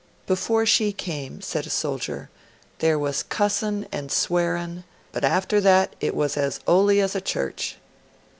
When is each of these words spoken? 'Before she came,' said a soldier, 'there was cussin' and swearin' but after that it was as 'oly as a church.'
'Before 0.25 0.65
she 0.65 0.91
came,' 0.93 1.41
said 1.41 1.67
a 1.67 1.69
soldier, 1.69 2.31
'there 2.79 2.97
was 2.97 3.21
cussin' 3.21 3.87
and 3.91 4.11
swearin' 4.11 4.83
but 5.11 5.23
after 5.23 5.61
that 5.61 5.95
it 5.99 6.15
was 6.15 6.37
as 6.37 6.59
'oly 6.65 6.99
as 6.99 7.13
a 7.13 7.21
church.' 7.21 7.75